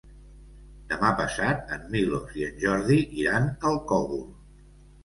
[0.93, 4.27] Demà passat en Milos i en Jordi iran al Cogul.